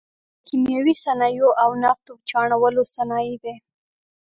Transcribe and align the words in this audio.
د 0.37 0.39
کیمیاوي 0.47 0.93
صنایعو 1.03 1.49
او 1.63 1.69
نفتو 1.83 2.13
چاڼولو 2.29 2.81
صنایع 2.95 3.35
دي. 3.43 3.55